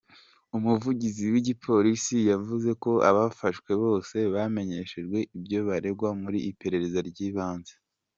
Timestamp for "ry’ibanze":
7.11-7.73